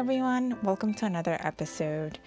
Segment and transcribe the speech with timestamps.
[0.00, 2.18] everyone, welcome to another episode.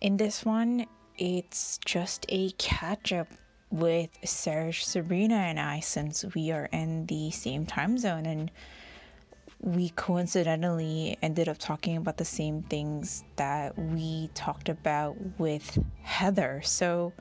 [0.00, 0.84] In this one,
[1.16, 3.28] it's just a catch up
[3.70, 8.50] with Serge, Sabrina, and I since we are in the same time zone and
[9.60, 16.62] we coincidentally ended up talking about the same things that we talked about with Heather.
[16.64, 17.12] So,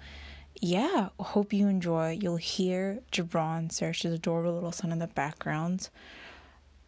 [0.60, 2.18] yeah, hope you enjoy.
[2.19, 5.89] You'll hear Gibran, Serge's adorable little son in the background.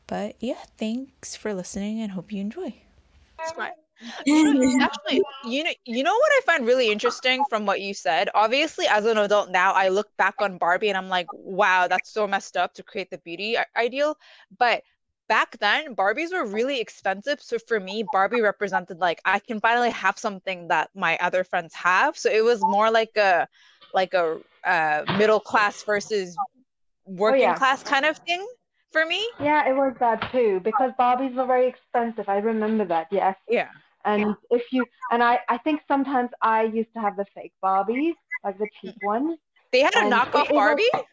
[0.07, 2.81] But yeah, thanks for listening and hope you enjoy.
[4.81, 8.29] Actually, you know, you know what I find really interesting from what you said.
[8.33, 12.11] Obviously, as an adult now, I look back on Barbie and I'm like, wow, that's
[12.11, 14.17] so messed up to create the beauty ideal.
[14.57, 14.83] But
[15.29, 17.41] back then, Barbies were really expensive.
[17.41, 21.73] So for me, Barbie represented like I can finally have something that my other friends
[21.75, 22.17] have.
[22.17, 23.47] So it was more like a
[23.93, 26.35] like a uh, middle class versus
[27.05, 27.55] working oh, yeah.
[27.55, 28.45] class kind of thing
[28.91, 29.27] for me.
[29.39, 32.27] Yeah, it was that too because Barbies were very expensive.
[32.27, 33.07] I remember that.
[33.11, 33.35] Yes.
[33.47, 33.69] Yeah.
[34.05, 34.33] And yeah.
[34.49, 38.57] if you and I, I think sometimes I used to have the fake Barbies, like
[38.57, 39.37] the cheap ones.
[39.71, 40.83] They had a knockoff Barbie.
[40.93, 41.05] Was,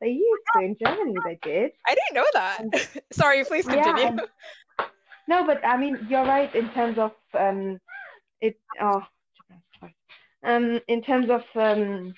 [0.00, 1.14] they used to in Germany.
[1.24, 1.72] They did.
[1.86, 2.60] I didn't know that.
[2.60, 4.02] And, Sorry, please continue.
[4.02, 4.88] Yeah, and,
[5.26, 7.78] no, but I mean, you're right in terms of um,
[8.40, 8.58] it.
[8.80, 9.02] Oh,
[10.44, 12.14] um, in terms of um,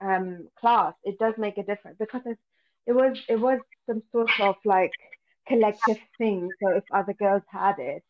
[0.00, 2.40] um, class, it does make a difference because it's
[2.86, 4.92] it was it was some sort of like
[5.48, 6.48] collective thing.
[6.62, 8.02] So if other girls had it,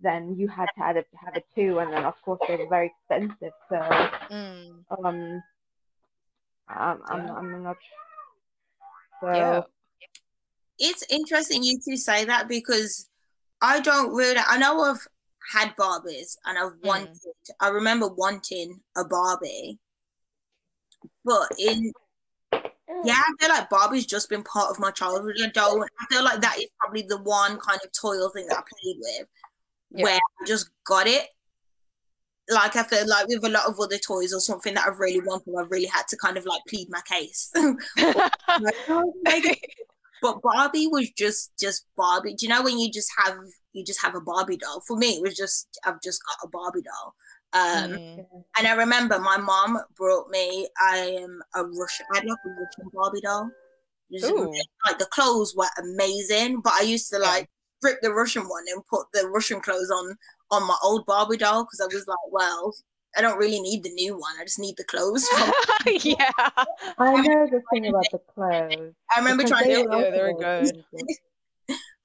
[0.00, 1.78] then you had to have it, have it too.
[1.78, 3.52] And then of course they were very expensive.
[3.68, 4.70] So mm.
[5.04, 5.42] um,
[6.68, 7.34] I'm, I'm, yeah.
[7.34, 7.76] I'm not.
[9.20, 9.62] So yeah.
[10.78, 13.08] it's interesting you two say that because
[13.60, 14.40] I don't really.
[14.46, 15.06] I know I've
[15.52, 16.86] had Barbies and I've mm.
[16.86, 17.08] wanted.
[17.08, 17.50] Mm.
[17.60, 19.78] I remember wanting a Barbie,
[21.24, 21.92] but in
[22.52, 25.36] yeah, I feel like Barbie's just been part of my childhood.
[25.42, 25.88] I don't.
[26.00, 28.96] I feel like that is probably the one kind of toil thing that I played
[28.98, 29.28] with,
[29.90, 30.04] yeah.
[30.04, 31.26] where I just got it.
[32.50, 35.20] Like I feel like with a lot of other toys or something that I've really
[35.20, 37.52] wanted, I've really had to kind of like plead my case.
[40.22, 42.34] but Barbie was just just Barbie.
[42.34, 43.36] Do you know when you just have
[43.74, 44.82] you just have a Barbie doll?
[44.86, 47.14] For me, it was just I've just got a Barbie doll.
[47.52, 48.26] Um, mm.
[48.58, 52.48] And I remember my mom brought me I am a Russian, I had like a
[52.48, 53.50] Russian Barbie doll.
[54.86, 57.48] Like the clothes were amazing, but I used to like
[57.82, 60.16] rip the Russian one and put the Russian clothes on
[60.50, 62.74] on my old Barbie doll because I was like, well,
[63.16, 64.32] I don't really need the new one.
[64.40, 65.26] I just need the clothes.
[66.04, 66.30] yeah,
[66.98, 68.94] I know the thing about the clothes.
[69.14, 69.70] I remember trying to.
[69.70, 70.84] Yeah, they were good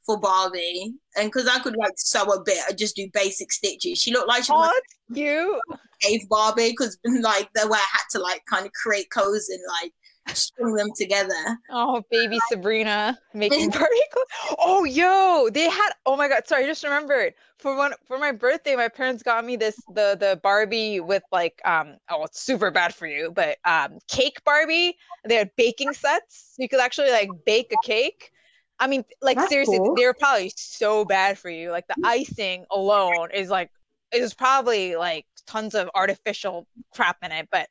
[0.06, 4.00] for Barbie, and because I could like sew a bit, I just do basic stitches.
[4.00, 5.80] She looked like she was oh, cute.
[6.02, 9.62] Cave Barbie because like the way I had to like kind of create codes and
[9.82, 9.94] like
[10.36, 11.58] string them together.
[11.70, 14.56] Oh, baby Sabrina making Barbie clothes.
[14.60, 15.92] Oh, yo, they had.
[16.06, 17.34] Oh my god, sorry, I just remembered
[17.64, 21.62] for one for my birthday, my parents got me this the the Barbie with like
[21.64, 24.98] um oh it's super bad for you, but um cake Barbie.
[25.26, 26.56] They had baking sets.
[26.58, 28.33] You could actually like bake a cake.
[28.80, 29.96] I mean, like That's seriously, cool.
[29.96, 31.72] they're probably so bad for you.
[31.72, 32.08] Like the mm.
[32.08, 33.70] icing alone is like
[34.14, 37.48] is probably like tons of artificial crap in it.
[37.52, 37.68] But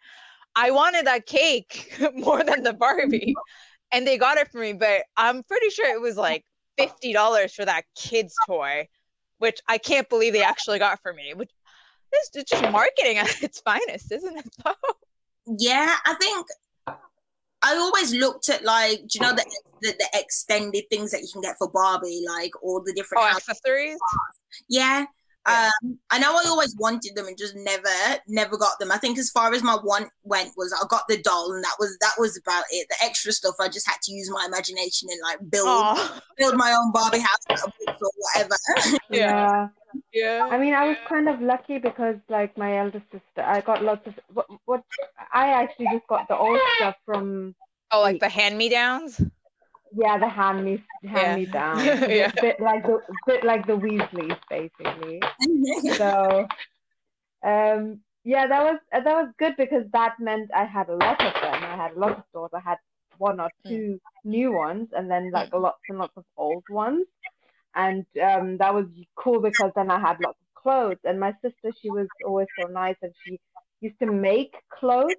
[0.55, 3.97] I wanted that cake more than the Barbie, mm-hmm.
[3.97, 4.73] and they got it for me.
[4.73, 6.45] But I'm pretty sure it was like
[6.79, 8.89] fifty dollars for that kid's toy,
[9.39, 11.35] which I can't believe they actually got for me.
[11.35, 11.51] Which
[12.37, 14.47] is just marketing at its finest, isn't it?
[15.59, 16.47] yeah, I think
[17.63, 19.45] I always looked at like, do you know the,
[19.83, 23.37] the, the extended things that you can get for Barbie, like all the different oh,
[23.37, 23.99] accessories.
[24.69, 25.01] Yeah.
[25.01, 25.07] yeah.
[25.45, 27.89] Um, I know I always wanted them and just never,
[28.29, 28.93] never got them.
[28.93, 31.75] I think as far as my want went was I got the doll and that
[31.81, 32.87] was that was about it.
[32.89, 36.21] The extra stuff I just had to use my imagination and like build Aww.
[36.39, 38.55] build my own Barbie house or whatever.
[39.11, 39.69] yeah.
[40.13, 40.49] Yeah.
[40.51, 44.07] I mean, I was kind of lucky because, like, my elder sister, I got lots
[44.07, 44.83] of what, what
[45.33, 47.55] I actually just got the old stuff from.
[47.91, 49.21] Oh, like the hand me downs.
[49.95, 51.85] Yeah, the hand me hand me down.
[51.85, 52.33] yeah.
[52.41, 55.21] Bit like the bit like the Weasleys, basically.
[55.97, 56.47] so,
[57.45, 61.35] um, yeah, that was that was good because that meant I had a lot of
[61.43, 61.63] them.
[61.65, 62.51] I had a lot of stores.
[62.55, 62.79] I had
[63.19, 63.69] one or mm.
[63.69, 64.01] two mm.
[64.25, 67.07] new ones, and then like lots and lots of old ones
[67.75, 68.87] and um, that was
[69.17, 70.99] cool because then I had lots of clothes.
[71.05, 73.41] And my sister, she was always so nice, and she
[73.81, 75.15] used to make clothes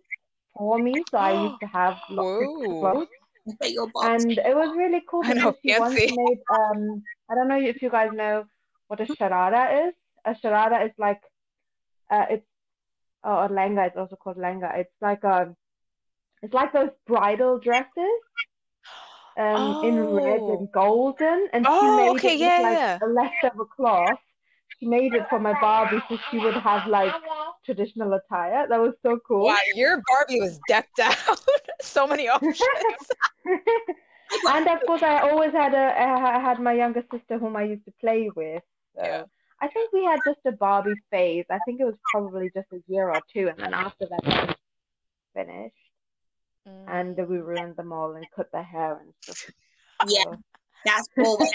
[0.56, 2.63] for me, so I used to have lots Whoa.
[2.63, 3.07] of clothes.
[3.66, 6.40] And it was really cool because she once made.
[6.54, 8.45] Um, I don't know if you guys know
[8.88, 9.94] what a sharara is.
[10.25, 11.22] A sharara is like,
[12.10, 12.48] uh, it's
[13.24, 13.88] oh, a lenga.
[13.88, 14.78] It's also called lenga.
[14.78, 15.54] It's like a,
[16.42, 18.19] it's like those bridal dresses
[19.38, 19.88] um, oh.
[19.88, 20.69] in red and oh.
[20.74, 23.00] golden, and oh, she made okay, it yeah, with, like yeah.
[23.01, 24.19] a leftover cloth,
[24.80, 27.13] she made it for my Barbie so she would have like
[27.65, 28.68] traditional attire.
[28.68, 29.45] That was so cool.
[29.45, 31.15] Wow, your Barbie was decked out.
[31.81, 32.62] so many options.
[33.45, 37.86] and of course, I always had a I had my younger sister whom I used
[37.86, 38.63] to play with.
[38.95, 39.24] So yeah.
[39.62, 41.45] I think we had just a Barbie phase.
[41.50, 44.57] I think it was probably just a year or two, and then after that,
[45.33, 45.75] finished.
[46.68, 46.86] Mm.
[46.88, 49.51] And we ruined them all and cut their hair and stuff.
[50.07, 50.36] Yeah,
[50.86, 51.51] that's always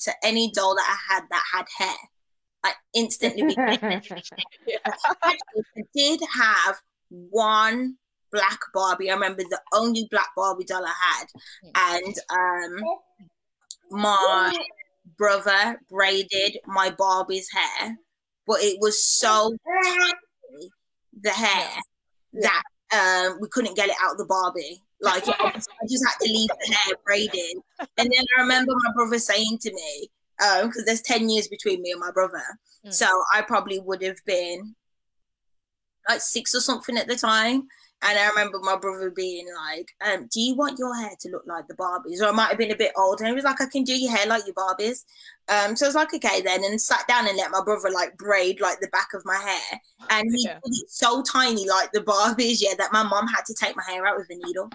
[0.00, 1.96] to any doll that I had that had hair.
[2.68, 3.78] I instantly became.
[5.22, 5.36] I
[5.94, 6.76] did have
[7.08, 7.96] one
[8.30, 9.10] black Barbie.
[9.10, 11.26] I remember the only black Barbie doll I had,
[11.74, 12.84] and um,
[13.90, 14.56] my
[15.16, 17.98] brother braided my Barbie's hair,
[18.46, 20.70] but it was so tiny,
[21.20, 21.70] the hair
[22.34, 22.62] that
[22.94, 24.82] um, we couldn't get it out of the Barbie.
[25.00, 27.56] Like I just had to leave the hair braided.
[27.78, 31.82] And then I remember my brother saying to me, because um, there's 10 years between
[31.82, 32.42] me and my brother.
[32.86, 32.92] Mm.
[32.92, 34.74] So I probably would have been
[36.08, 37.68] like six or something at the time.
[38.00, 41.42] And I remember my brother being like, um, Do you want your hair to look
[41.46, 42.22] like the Barbies?
[42.22, 43.24] Or I might have been a bit older.
[43.24, 45.04] And he was like, I can do your hair like your Barbies.
[45.48, 46.62] Um, so I was like, Okay, then.
[46.62, 49.80] And sat down and let my brother like braid like the back of my hair.
[50.10, 50.58] And he yeah.
[50.62, 54.06] it so tiny like the Barbies, yeah, that my mom had to take my hair
[54.06, 54.70] out with a needle.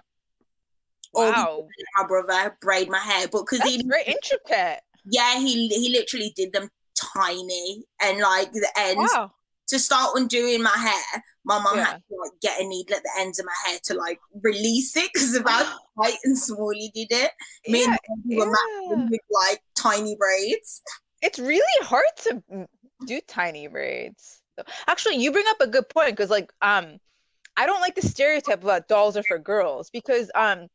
[1.14, 1.68] Wow.
[1.96, 3.28] my brother braid my hair.
[3.32, 4.82] But because he very intricate.
[5.06, 6.70] Yeah, he he literally did them
[7.16, 9.12] tiny and like the ends.
[9.14, 9.32] Wow
[9.68, 11.86] to start undoing my hair, my mom yeah.
[11.86, 14.96] had to like get a needle at the ends of my hair to like release
[14.96, 15.64] it because of how
[16.02, 17.32] tight and small he did it.
[17.68, 19.08] Me yeah, and we were yeah.
[19.10, 20.82] with like tiny braids.
[21.22, 22.68] It's really hard to
[23.08, 24.42] do tiny braids.
[24.88, 26.98] Actually, you bring up a good point because like um
[27.56, 30.68] I don't like the stereotype about dolls are for girls because um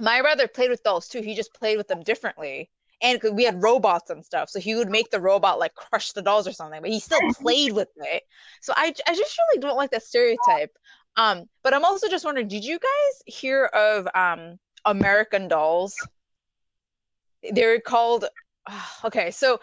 [0.00, 1.20] my brother played with dolls too.
[1.20, 2.70] He just played with them differently
[3.02, 6.22] and we had robots and stuff so he would make the robot like crush the
[6.22, 8.22] dolls or something but he still played with it.
[8.60, 10.76] So i, I just really don't like that stereotype.
[11.16, 15.94] Um but i'm also just wondering did you guys hear of um american dolls?
[17.52, 18.24] They're called
[19.04, 19.60] okay so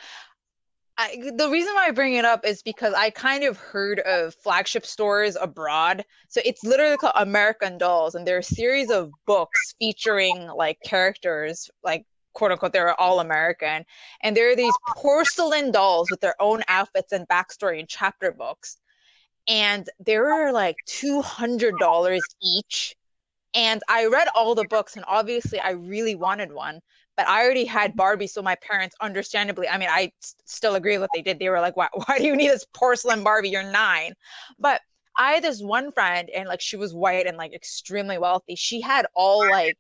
[1.01, 4.35] I, the reason why I bring it up is because I kind of heard of
[4.35, 6.03] flagship stores abroad.
[6.27, 11.69] So it's literally called American Dolls, and they're a series of books featuring like characters,
[11.85, 13.85] like quote unquote they're all American.
[14.21, 18.77] And there are these porcelain dolls with their own outfits and backstory and chapter books.
[19.47, 22.95] And they were like $200 each.
[23.55, 26.81] And I read all the books, and obviously I really wanted one,
[27.17, 28.27] but I already had Barbie.
[28.27, 30.11] So my parents, understandably, I mean, I
[30.45, 31.39] still agree with what they did.
[31.39, 33.49] They were like, why, why do you need this porcelain Barbie?
[33.49, 34.13] You're nine.
[34.59, 34.81] But
[35.17, 38.55] I had this one friend, and like she was white and like extremely wealthy.
[38.55, 39.77] She had all like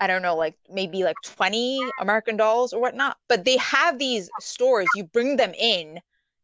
[0.00, 3.16] I don't know, like maybe like 20 American dolls or whatnot.
[3.28, 6.00] But they have these stores, you bring them in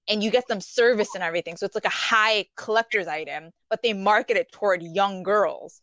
[0.09, 1.57] and you get them service and everything.
[1.57, 5.81] So it's like a high collector's item, but they market it toward young girls.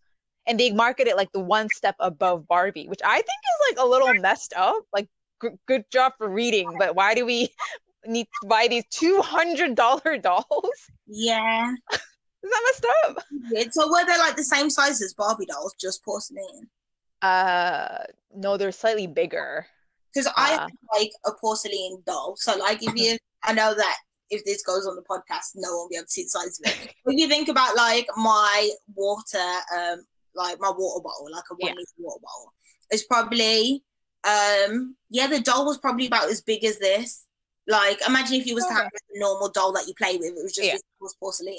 [0.48, 3.86] And they market it like the one step above Barbie, which I think is like
[3.86, 4.82] a little messed up.
[4.94, 5.10] Like,
[5.42, 7.50] g- good job for reading, but why do we
[8.06, 9.76] need to buy these $200
[10.22, 10.46] dolls?
[11.06, 11.74] Yeah.
[11.92, 12.00] is
[12.44, 13.24] that messed up?
[13.72, 16.70] So were they like the same size as Barbie dolls, just porcelain?
[17.22, 18.00] Uh,
[18.36, 19.66] no, they're slightly bigger.
[20.14, 22.36] Because uh, I have like a porcelain doll.
[22.38, 23.98] So, like, if you, I know that
[24.30, 26.60] if this goes on the podcast, no one will be able to see the size
[26.60, 26.94] of it.
[27.06, 29.38] if you think about like my water,
[29.76, 30.04] um,
[30.36, 31.76] like my water bottle, like a one yeah.
[31.76, 32.54] liter water bottle,
[32.90, 33.84] it's probably,
[34.24, 37.27] um, yeah, the doll was probably about as big as this.
[37.68, 40.44] Like, imagine if you was to have a normal doll that you play with, it
[40.44, 40.78] was just yeah.
[41.02, 41.54] was porcelain.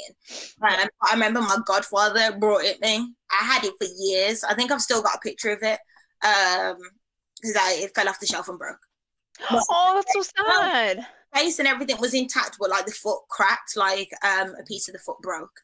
[0.62, 3.12] Um, I remember my godfather brought it me.
[3.30, 4.42] I had it for years.
[4.42, 5.78] I think I've still got a picture of it.
[6.24, 6.78] Um,
[7.40, 8.80] because I it fell off the shelf and broke.
[9.50, 11.06] But oh, that's so sad.
[11.34, 14.94] Face and everything was intact, but like the foot cracked, like um a piece of
[14.94, 15.60] the foot broke.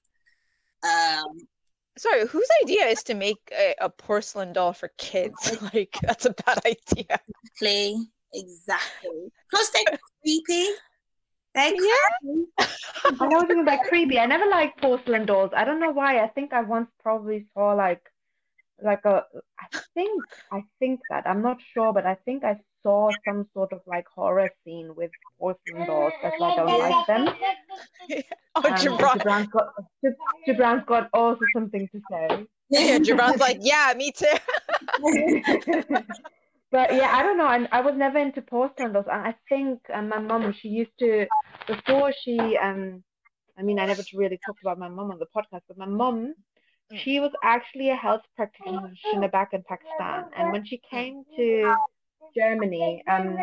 [0.82, 1.48] Um
[1.96, 5.56] sorry, whose idea is to make a, a porcelain doll for kids?
[5.74, 7.18] like that's a bad idea.
[7.44, 7.96] Exactly.
[8.34, 9.32] Exactly.
[9.50, 10.68] Plus they're creepy.
[11.54, 12.66] They're yeah.
[13.04, 14.18] I know something about creepy.
[14.18, 15.50] I never liked porcelain dolls.
[15.56, 16.20] I don't know why.
[16.20, 18.02] I think I once probably saw like
[18.82, 19.24] like a
[19.60, 20.22] I think
[20.52, 24.06] I think that I'm not sure, but I think I saw some sort of like
[24.08, 26.12] horror scene with porcelain dolls.
[26.22, 27.28] That's why I don't like them.
[28.56, 29.18] oh, um, Gibran.
[29.18, 29.68] Gibran's got
[30.46, 32.46] Gibran's got also something to say.
[32.70, 34.26] Yeah, Gibran's like, yeah, me too
[36.74, 37.46] but yeah, I don't know.
[37.46, 38.72] I, I was never into dolls.
[38.78, 41.24] And I think um, my mom, she used to,
[41.68, 43.04] before she, um,
[43.56, 46.34] I mean, I never really talked about my mom on the podcast, but my mom,
[46.92, 46.98] mm.
[46.98, 50.24] she was actually a health practitioner back in Pakistan.
[50.36, 51.76] And when she came to
[52.36, 53.38] Germany, um,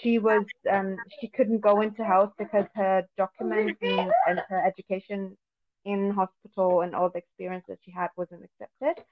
[0.00, 5.36] she was um she couldn't go into health because her documents and, and her education
[5.84, 9.04] in hospital and all the experience that she had wasn't accepted.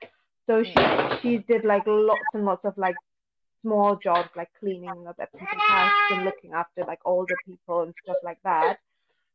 [0.49, 0.83] So she
[1.21, 2.97] she did like lots and lots of like
[3.63, 7.95] small jobs like cleaning up at people's houses and looking after like older people and
[8.05, 8.79] stuff like that.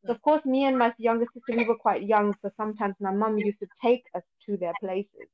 [0.05, 3.12] So of course me and my younger sister we were quite young, so sometimes my
[3.12, 5.29] mum used to take us to their places.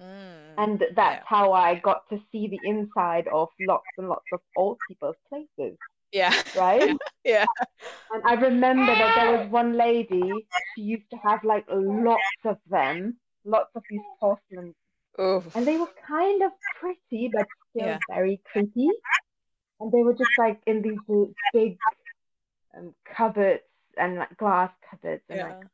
[0.00, 1.22] Mm, and that's yeah.
[1.24, 5.78] how I got to see the inside of lots and lots of old people's places.
[6.12, 6.34] Yeah.
[6.56, 6.96] Right?
[7.24, 7.46] yeah.
[8.12, 10.32] And I remember that there was one lady,
[10.74, 14.74] she used to have like lots of them, lots of these porcelain.
[15.20, 15.54] Oof.
[15.56, 17.46] And they were kind of pretty, but
[17.76, 17.98] still yeah.
[18.08, 18.88] very creepy.
[19.80, 21.76] And they were just like in these big
[22.76, 23.62] um, cupboards
[23.96, 25.44] and like glass cupboards and yeah.
[25.44, 25.66] like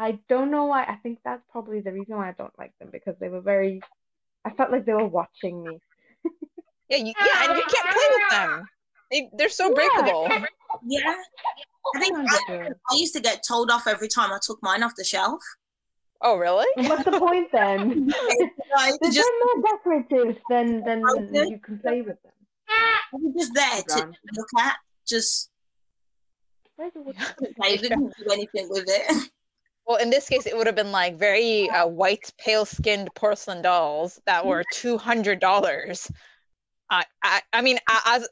[0.00, 0.84] I don't know why.
[0.84, 3.82] I think that's probably the reason why I don't like them because they were very.
[4.46, 5.78] I felt like they were watching me.
[6.88, 8.64] yeah, you, yeah, and you can't play with them.
[9.10, 9.74] They they're so yeah.
[9.74, 10.28] breakable.
[10.86, 11.14] Yeah,
[11.94, 14.94] I think I, I, used to get told off every time I took mine off
[14.96, 15.42] the shelf.
[16.22, 16.66] Oh really?
[16.88, 18.06] What's the point then?
[18.76, 21.00] like, They're just, more decorative than than
[21.48, 23.32] you can play with them.
[23.36, 24.76] Just there to look at.
[25.06, 25.50] Just.
[27.62, 29.30] They didn't do anything with it.
[29.86, 34.18] Well, in this case, it would have been like very uh, white, pale-skinned porcelain dolls
[34.24, 36.10] that were two hundred dollars.
[36.88, 38.26] I, I, I mean, as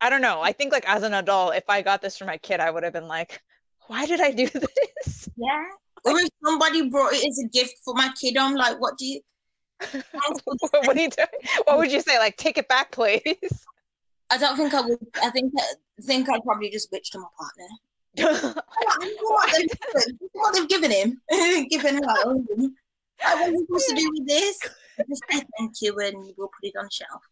[0.00, 0.40] I don't know.
[0.40, 2.82] I think like as an adult, if I got this for my kid, I would
[2.82, 3.40] have been like,
[3.86, 5.64] "Why did I do this?" Yeah.
[6.06, 9.06] Or if somebody brought it as a gift for my kid, I'm like, "What do
[9.06, 9.20] you?"
[10.14, 11.28] what are you doing?
[11.64, 12.18] What would you say?
[12.18, 13.66] Like, take it back, please.
[14.30, 14.98] I don't think I would.
[15.22, 17.66] I think I think I'd probably just bitch to my partner
[19.20, 19.50] what,
[20.32, 21.20] what they've given him,
[21.70, 22.00] given her.
[22.02, 22.70] Like,
[23.20, 24.58] what are you supposed to do with this?
[25.08, 27.22] Just say thank you, and we'll put it on shelf.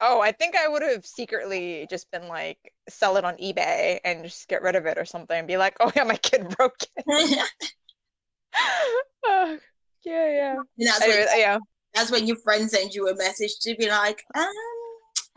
[0.00, 2.58] Oh, I think I would have secretly just been like,
[2.88, 5.76] sell it on eBay and just get rid of it or something, and be like,
[5.80, 7.48] oh yeah, my kid broke it.
[9.24, 9.58] Oh,
[10.04, 10.56] yeah, yeah.
[10.78, 11.58] that's Anyways, when, yeah.
[11.94, 14.46] That's when your friend sends you a message to be like, um,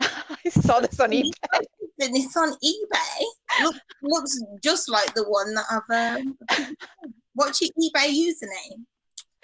[0.00, 1.32] I saw this on eBay.
[1.98, 3.62] It's on eBay.
[3.62, 6.18] Look, looks just like the one that I've.
[6.18, 6.76] Um,
[7.34, 8.84] what's your eBay username?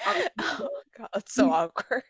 [0.38, 0.68] Oh
[0.98, 2.02] god, it's so awkward.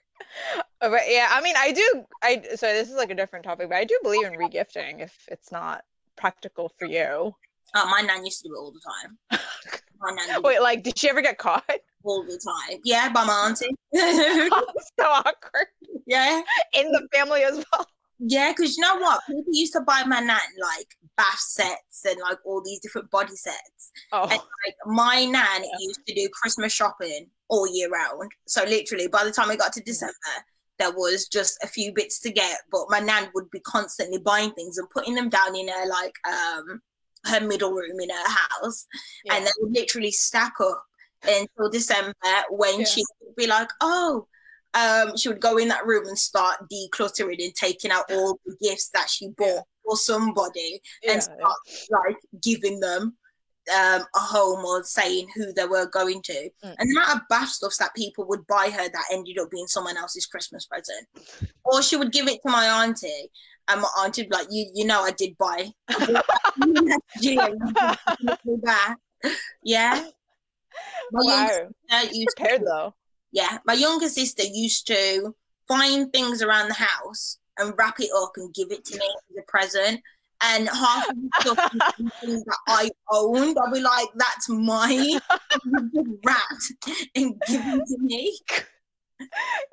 [0.81, 2.05] But yeah, I mean, I do.
[2.23, 5.15] I so this is like a different topic, but I do believe in regifting if
[5.29, 5.83] it's not
[6.17, 7.35] practical for you.
[7.75, 9.41] Oh, my nan used to do it all the time.
[10.43, 11.65] Wait, like, did she ever get caught?
[12.05, 12.81] All the time.
[12.85, 13.75] Yeah, by my auntie.
[13.95, 14.67] oh,
[14.99, 15.67] so awkward.
[16.07, 16.41] Yeah.
[16.75, 17.87] In the family as well.
[18.19, 19.21] Yeah, because you know what?
[19.27, 20.87] People used to buy my nan like
[21.17, 23.93] bath sets and like all these different body sets.
[24.13, 24.23] Oh.
[24.23, 25.71] And like my nan yeah.
[25.81, 28.31] used to do Christmas shopping all year round.
[28.47, 30.15] So literally by the time we got to December,
[30.79, 32.59] there was just a few bits to get.
[32.71, 36.15] But my nan would be constantly buying things and putting them down in her like
[36.27, 36.81] um
[37.25, 38.87] her middle room in her house.
[39.25, 39.37] Yeah.
[39.37, 40.83] And they would literally stack up
[41.23, 42.15] until December
[42.51, 42.87] when yeah.
[42.87, 44.27] she would be like, Oh,
[44.75, 48.57] um, she would go in that room and start decluttering and taking out all the
[48.61, 51.57] gifts that she bought for somebody yeah, and start
[51.91, 53.17] like giving them
[53.75, 56.51] um, a home or saying who they were going to.
[56.65, 56.75] Mm.
[56.79, 59.67] And the amount of bath stuffs that people would buy her that ended up being
[59.67, 61.07] someone else's Christmas present.
[61.65, 63.31] or she would give it to my auntie.
[63.69, 65.71] And my auntie would be like, you, you know, I did buy.
[69.65, 70.07] yeah.
[71.11, 71.69] My wow.
[72.37, 72.95] Prepared though
[73.37, 75.35] yeah, my younger sister used to
[75.69, 79.37] find things around the house and wrap it up and give it to me as
[79.37, 80.01] a present.
[80.43, 81.73] And half of the stuff
[82.21, 85.19] things that I owned, I'll be like, that's mine.
[86.25, 86.41] rat
[87.15, 88.39] and given to me.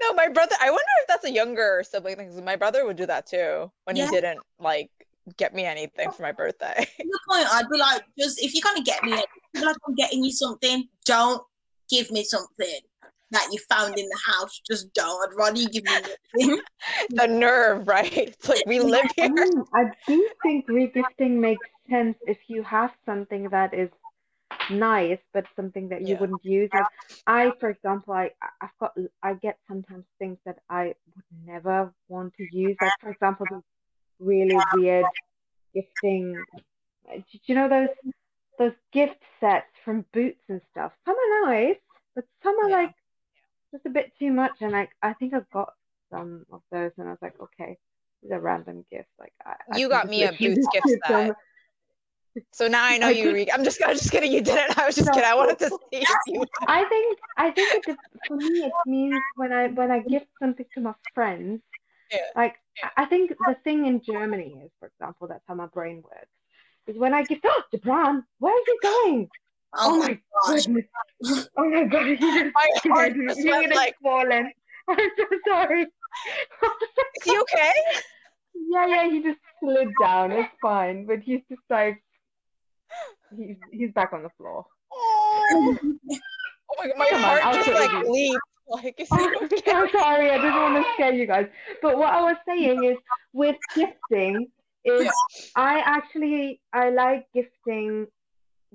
[0.01, 2.45] No, my brother, I wonder if that's a younger sibling thing.
[2.45, 4.05] My brother would do that too when yeah.
[4.05, 4.89] he didn't like
[5.37, 6.87] get me anything for my birthday.
[6.97, 9.11] the point, I'd be like, just if you're gonna get me,
[9.53, 11.41] anything, like I'm getting you something, don't
[11.89, 12.79] give me something
[13.33, 14.61] that you found in the house.
[14.67, 15.31] Just don't.
[15.31, 15.83] I'd rather you give
[16.35, 16.59] me
[17.09, 18.15] the nerve, right?
[18.15, 19.33] It's like we live here.
[19.73, 23.89] I do think regifting makes sense if you have something that is
[24.69, 26.19] nice but something that you yeah.
[26.19, 26.85] wouldn't use like
[27.27, 28.29] i for example i
[28.61, 33.09] i've got i get sometimes things that i would never want to use like for
[33.09, 33.61] example the
[34.19, 35.05] really weird
[35.73, 36.41] gifting
[37.09, 38.13] uh, you know those
[38.59, 41.77] those gift sets from boots and stuff some are nice
[42.15, 42.75] but some are yeah.
[42.77, 42.95] like
[43.73, 44.53] just a bit too much.
[44.61, 45.73] And like, I think I've got
[46.11, 47.77] some of those, and I was like, okay,
[48.21, 49.09] these are random gifts.
[49.19, 51.35] Like, I, you I got me a Boots gift set.
[52.51, 53.33] So now I know I you.
[53.33, 54.31] Re- I'm just, I'm just kidding.
[54.31, 54.77] You didn't.
[54.77, 55.29] I was just no, kidding.
[55.29, 56.45] I wanted to see you.
[56.67, 60.65] I think, I think it, for me, it means when I when I gift something
[60.75, 61.61] to my friends,
[62.11, 62.19] Yeah.
[62.35, 62.55] Like
[62.97, 66.27] I think the thing in Germany is, for example, that's how my brain works.
[66.87, 69.29] Is when I give oh Japan, where are you going?
[69.77, 70.65] Oh, Oh my gosh.
[70.65, 70.85] goodness.
[71.57, 74.51] Oh my god, you just My heart just went like- fallen.
[74.89, 75.81] I'm so sorry.
[75.83, 77.71] Is he okay?
[78.71, 80.31] yeah, yeah, he just slid down.
[80.31, 82.03] It's fine, but he's just like
[83.35, 84.65] he's he's back on the floor.
[84.93, 88.39] Oh, oh my god, my Come on, heart I'll just like leaped.
[88.67, 90.29] Like, is he I'm so sorry.
[90.31, 91.47] I didn't want to scare you guys.
[91.81, 92.97] But what I was saying is,
[93.33, 94.47] with gifting,
[94.85, 95.11] is Yeah.
[95.55, 98.07] I actually I like gifting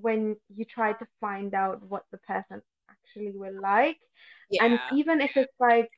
[0.00, 3.98] when you try to find out what the person actually will like,
[4.60, 5.90] and even if it's like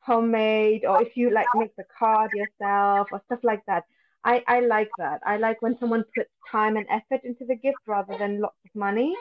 [0.00, 3.84] homemade or if you like make the card yourself or stuff like that.
[4.24, 5.20] I, I like that.
[5.24, 8.74] I like when someone puts time and effort into the gift rather than lots of
[8.74, 9.14] money.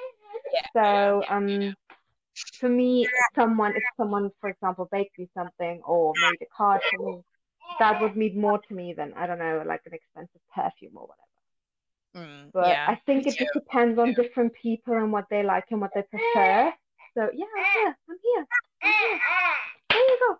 [0.53, 0.65] Yeah.
[0.73, 1.75] So um
[2.59, 7.05] for me, someone if someone, for example, baked me something or made a card for
[7.05, 7.21] me,
[7.79, 11.07] that would mean more to me than I don't know, like an expensive perfume or
[11.07, 11.26] whatever.
[12.17, 12.87] Mm, But yeah.
[12.87, 16.03] I think it just depends on different people and what they like and what they
[16.03, 16.73] prefer.
[17.15, 17.97] So yeah, I'm here.
[18.09, 18.47] I'm here.
[18.83, 19.19] I'm here.
[19.89, 20.37] There you go.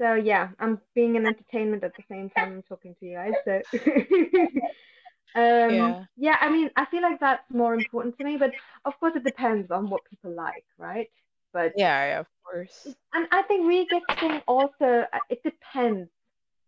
[0.00, 3.34] So yeah, I'm being an entertainment at the same time I'm talking to you guys.
[3.44, 3.60] So
[5.34, 6.04] um Yeah.
[6.16, 8.52] yeah, I mean I feel like that's more important to me, but
[8.84, 11.08] of course it depends on what people like, right?
[11.52, 12.86] But Yeah, yeah, of course.
[13.14, 16.10] and I think regifting also uh, it depends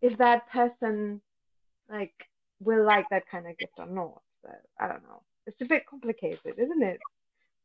[0.01, 1.21] if that person
[1.89, 2.13] like
[2.63, 4.21] will like that kind of gift or not.
[4.43, 4.49] So
[4.79, 5.21] I don't know.
[5.47, 6.99] It's a bit complicated, isn't it?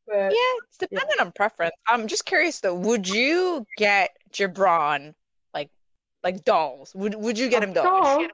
[0.06, 1.74] But Yeah, it's dependent on preference.
[1.88, 5.14] I'm just curious though, would you get Gibran
[5.52, 5.70] like
[6.22, 6.94] like dolls?
[6.94, 7.88] Would would you get him dolls?
[7.88, 8.30] dolls,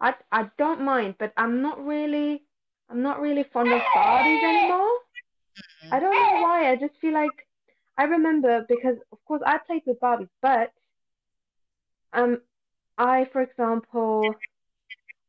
[0.00, 2.42] I I don't mind, but I'm not really
[2.90, 4.90] I'm not really fond of Barbies anymore.
[5.90, 6.70] I don't know why.
[6.70, 7.46] I just feel like
[7.96, 10.72] I remember because of course I played with Barbies, but
[12.12, 12.40] um
[12.98, 14.34] I for example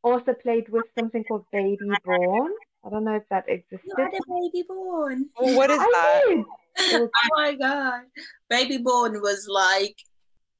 [0.06, 2.52] also played with something called Baby Born.
[2.84, 3.80] I don't know if that existed.
[3.84, 5.28] You had a baby born.
[5.40, 6.22] Well, what is I that?
[6.28, 7.00] did.
[7.00, 8.02] Was- oh my god.
[8.48, 9.96] Baby born was like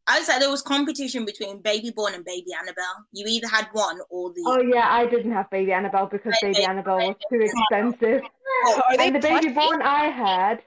[0.09, 2.99] I said there was competition between baby born and baby Annabelle.
[3.13, 6.65] You either had one or the Oh yeah, I didn't have Baby Annabelle because Baby
[6.65, 8.23] Annabelle was too expensive.
[8.67, 9.49] Oh, are they And the Baby?
[9.51, 10.63] Born I had.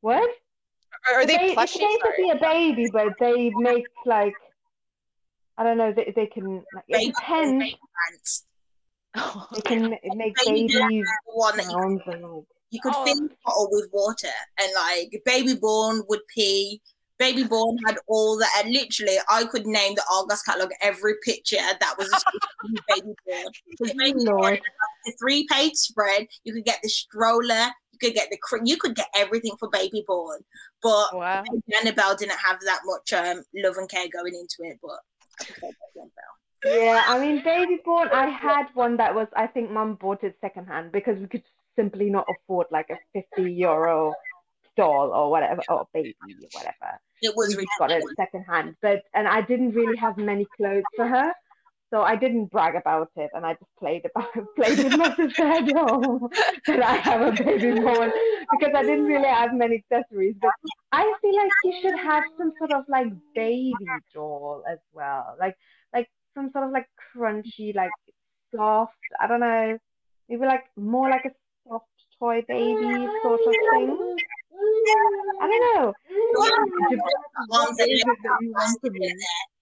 [0.00, 0.28] What?
[1.10, 1.80] Or are The they ba- plushy?
[1.82, 4.34] It's basically a baby, but they make like
[5.60, 5.92] I don't know.
[5.92, 7.74] They they can like, it baby depends.
[8.08, 8.44] pants.
[9.54, 13.04] They can make Baby babies The one that you, sounds and like you could Oh.
[13.04, 14.28] fill the bottle with water
[14.60, 16.80] and like baby born would pee.
[17.18, 21.58] Baby born had all that, and literally I could name the Argos catalog every picture
[21.58, 23.52] that was associated baby born.
[23.68, 24.60] Because baby born Lord.
[25.04, 26.28] the three page spread.
[26.44, 27.66] You could get the stroller.
[27.92, 30.40] You could get the cr- you could get everything for baby born.
[30.82, 31.44] But Wow.
[31.82, 34.78] Annabelle didn't have that much um, love and care going into it.
[34.80, 35.00] But
[35.40, 36.84] I prefer Baby Annabelle.
[36.84, 38.08] Yeah, I mean, Baby Born.
[38.12, 39.28] I had one that was.
[39.34, 41.42] I think Mum bought it secondhand because we could
[41.76, 44.14] simply not afford like a fifty euro
[44.76, 47.00] doll or whatever or baby or whatever.
[47.22, 48.76] It was we got it secondhand.
[48.82, 51.32] But and I didn't really have many clothes for her,
[51.90, 55.42] so I didn't brag about it, and I just played about played with my sister
[55.42, 56.28] at home
[56.66, 58.12] that I have a baby born
[58.52, 60.36] because I didn't really have many accessories.
[60.40, 60.52] But
[60.92, 63.74] I feel like you should have some sort of like baby
[64.14, 65.56] doll as well, like
[65.92, 67.90] like some sort of like crunchy, like
[68.54, 68.94] soft.
[69.20, 69.76] I don't know,
[70.28, 71.32] maybe like more like a
[71.68, 71.86] soft
[72.20, 74.16] toy baby sort of thing.
[75.40, 75.92] I don't know.
[76.08, 77.88] The ones that
[78.48, 78.98] want to be.
[79.00, 79.14] there,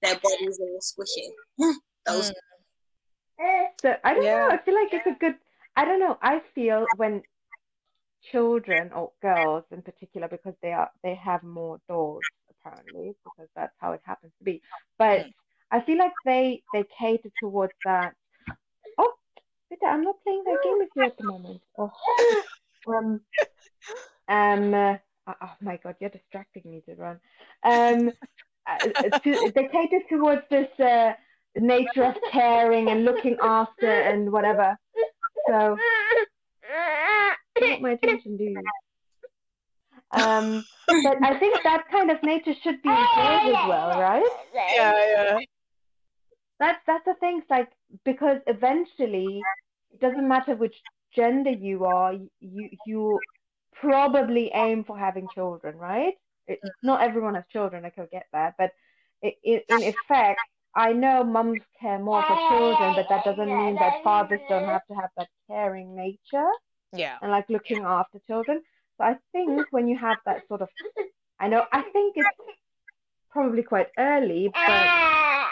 [0.03, 1.73] their bodies all squishy.
[2.09, 2.33] Those
[3.83, 4.49] So I don't Yeah.
[4.49, 4.55] know.
[4.55, 5.37] I feel like it's a good.
[5.77, 6.19] I don't know.
[6.21, 7.23] I feel when
[8.33, 13.75] children or girls in particular, because they are they have more dolls apparently, because that's
[13.79, 14.61] how it happens to be.
[14.99, 15.27] But
[15.71, 18.15] I feel like they they cater towards that.
[18.99, 19.15] Oh,
[19.69, 21.63] Peter, I'm not playing that game with you at the moment.
[21.79, 21.93] Oh,
[22.89, 23.21] um,
[24.29, 24.75] um.
[24.75, 24.99] uh,
[25.43, 27.21] oh my God, you're distracting me to run.
[27.63, 28.11] Um,
[28.67, 30.69] uh, to, they cater towards this.
[30.81, 31.13] Uh,
[31.59, 34.77] nature of caring and looking after and whatever.
[35.49, 35.77] So
[37.61, 38.63] want my attention, do you?
[40.13, 40.65] Um,
[41.03, 44.23] but I think that kind of nature should be encouraged as well, right?
[44.55, 45.39] Yeah, yeah.
[46.59, 47.39] That's that's the thing.
[47.39, 47.71] It's like
[48.05, 49.43] because eventually
[49.93, 50.75] it doesn't matter which
[51.15, 53.19] gender you are, you you
[53.81, 56.15] probably aim for having children, right?
[56.47, 57.85] It, not everyone has children.
[57.85, 58.73] I could get that, but
[59.23, 60.41] it, it, in effect,
[60.75, 64.85] I know mums care more for children, but that doesn't mean that fathers don't have
[64.89, 66.51] to have that caring nature
[66.93, 67.17] Yeah.
[67.23, 68.63] and like looking after children.
[68.97, 70.69] So I think when you have that sort of,
[71.41, 72.29] I know, I think it's
[73.31, 75.47] probably quite early, but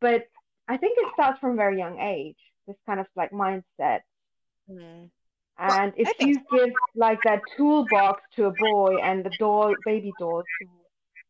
[0.00, 0.26] but
[0.68, 2.36] I think it starts from a very young age.
[2.66, 4.00] This kind of like mindset.
[4.70, 5.10] Mm.
[5.58, 6.56] And if you so.
[6.56, 10.68] give like that toolbox to a boy and the doll, baby doll to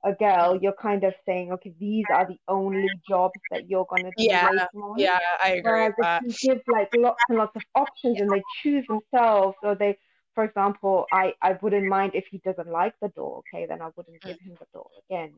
[0.06, 4.12] a girl, you're kind of saying, okay, these are the only jobs that you're gonna
[4.16, 4.24] do.
[4.24, 4.48] Yeah,
[4.96, 5.62] yeah, I agree.
[5.62, 9.74] Whereas if you give like lots and lots of options and they choose themselves, or
[9.74, 9.98] they,
[10.34, 13.42] for example, I I wouldn't mind if he doesn't like the door.
[13.52, 15.32] Okay, then I wouldn't give him the door again.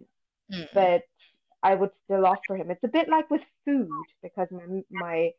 [0.52, 0.68] Mm.
[0.74, 1.02] But
[1.62, 2.70] I would still offer him.
[2.70, 3.88] It's a bit like with food
[4.22, 5.33] because my my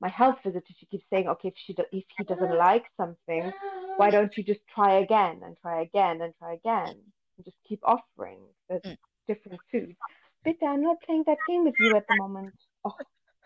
[0.00, 3.50] my health visitor she keeps saying, okay, if she do, if he doesn't like something,
[3.96, 6.96] why don't you just try again and try again and try again
[7.42, 8.96] just keep offering the mm.
[9.26, 9.96] different foods.
[10.44, 12.54] Bitte, I'm not playing that game with you at the moment.
[12.84, 12.94] Oh.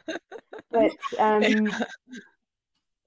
[0.70, 1.68] But um,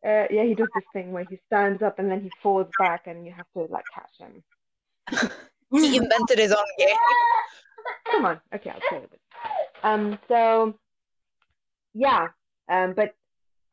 [0.05, 3.05] uh, yeah, he does this thing where he stands up and then he falls back
[3.05, 4.43] and you have to like catch him.
[5.71, 6.95] he invented his own game.
[8.11, 9.21] Come on, okay, I'll play with it.
[9.83, 10.73] Um, so
[11.93, 12.27] yeah,
[12.67, 13.13] um, but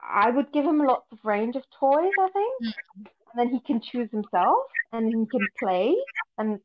[0.01, 2.13] I would give him lots of range of toys.
[2.21, 2.73] I think, mm.
[2.99, 5.97] and then he can choose himself, and he can play,
[6.37, 6.61] and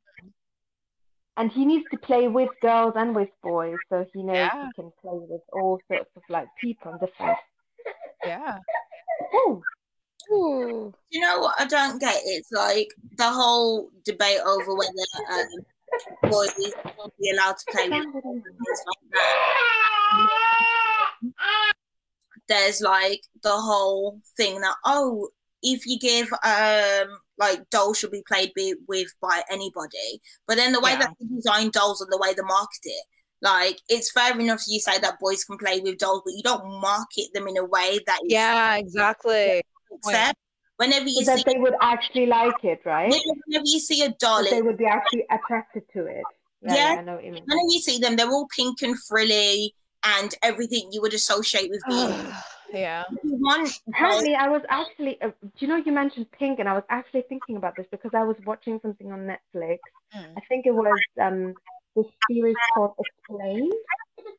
[1.38, 4.68] and he needs to play with girls and with boys, so he knows yeah.
[4.68, 7.38] he can play with all sorts of like people and different.
[8.26, 8.58] Yeah.
[9.36, 9.62] Ooh.
[10.32, 10.94] Ooh.
[11.10, 12.22] You know what I don't get?
[12.24, 14.92] It's like the whole debate over whether
[15.32, 16.50] um, boys
[16.98, 18.24] will be allowed to play with like
[19.12, 21.12] that.
[22.48, 25.30] There's like the whole thing that oh,
[25.62, 30.22] if you give um like dolls should be played be, with by anybody.
[30.48, 31.00] But then the way yeah.
[31.00, 33.06] that they design dolls and the way they market it,
[33.42, 36.82] like it's fair enough you say that boys can play with dolls, but you don't
[36.82, 39.62] market them in a way that yeah, exactly.
[39.92, 40.38] Except
[40.78, 43.14] whenever you so see that they would actually like it, right?
[43.48, 46.24] Whenever you see a doll, they would be actually attracted to it.
[46.62, 47.44] Yeah, yeah I know what you mean.
[47.46, 49.76] Whenever you see them, they're all pink and frilly
[50.06, 52.10] and everything you would associate with being
[52.74, 53.04] yeah.
[53.24, 55.22] One apparently, I was actually.
[55.22, 58.12] Uh, do you know you mentioned Pink, and I was actually thinking about this because
[58.14, 59.80] I was watching something on Netflix.
[60.16, 60.34] Mm.
[60.38, 61.54] I think it was um
[61.96, 63.74] this series called Explained.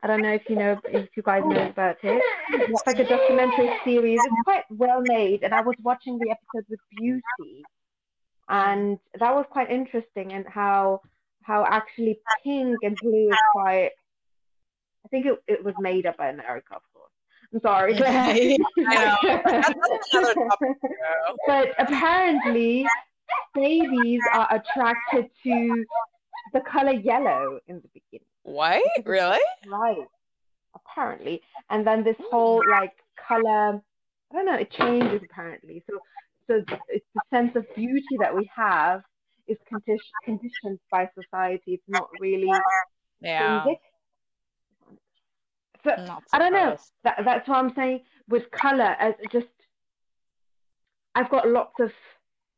[0.03, 2.23] I don't know if you know if you guys know about it.
[2.51, 4.21] It's like a documentary series.
[4.23, 7.65] It's quite well made, and I was watching the episode with Beauty,
[8.49, 10.33] and that was quite interesting.
[10.33, 11.03] And how
[11.43, 13.91] how actually pink and blue is quite.
[15.05, 16.83] I think it, it was made up by America, of
[17.55, 17.95] I'm sorry.
[21.47, 22.87] but apparently,
[23.55, 25.85] babies are attracted to
[26.53, 28.27] the color yellow in the beginning.
[28.43, 28.83] What?
[29.05, 29.39] Really?
[29.67, 30.07] Right.
[30.75, 31.41] Apparently.
[31.71, 33.81] And then this whole like color,
[34.31, 35.83] I don't know, it changes apparently.
[35.89, 35.99] So,
[36.47, 39.03] so it's the sense of beauty that we have
[39.47, 41.75] is condition, conditioned by society.
[41.75, 42.51] It's not really
[43.21, 43.65] yeah.
[45.85, 46.77] But I don't know.
[47.05, 48.97] That, that's what I'm saying with color.
[48.99, 49.47] As just,
[51.15, 51.93] I've got lots of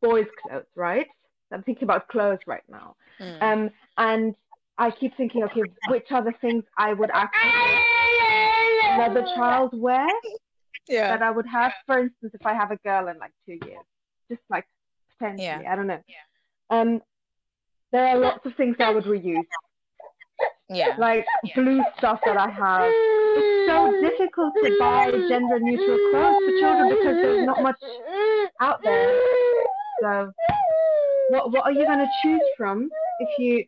[0.00, 1.06] boys' clothes, right?
[1.52, 2.94] I'm thinking about clothes right now.
[3.20, 3.42] Mm.
[3.42, 4.34] Um, and
[4.78, 7.52] I keep thinking, okay, which are the things I would actually
[8.92, 10.08] another child wear?
[10.88, 11.08] Yeah.
[11.08, 13.84] That I would have, for instance, if I have a girl in like two years,
[14.30, 14.66] just like
[15.18, 15.72] potentially, yeah.
[15.72, 16.02] I don't know.
[16.08, 16.80] Yeah.
[16.80, 17.02] Um,
[17.92, 19.42] there are lots of things I would reuse
[20.68, 21.54] yeah like yeah.
[21.54, 22.92] blue stuff that i have
[23.36, 27.76] it's so difficult to buy gender neutral clothes for children because there's not much
[28.60, 29.22] out there.
[30.02, 30.32] So
[31.28, 32.88] what what are you going to choose from
[33.20, 33.64] if you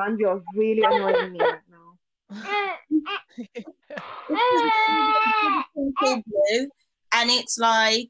[0.00, 1.98] um, you're really annoying me right now?
[7.14, 8.08] And it's like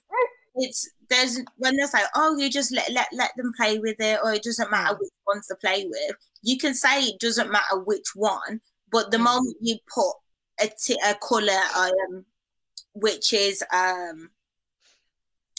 [0.54, 4.20] it's there's when they say oh you just let let let them play with it
[4.22, 6.16] or it doesn't matter which ones to play with.
[6.42, 8.60] You can say it doesn't matter which one,
[8.92, 9.24] but the mm.
[9.24, 10.14] moment you put
[10.62, 12.24] a, t- a color um,
[12.94, 14.30] which is um,